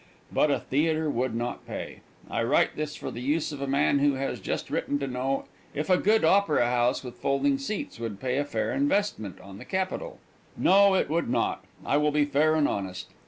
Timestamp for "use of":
3.21-3.61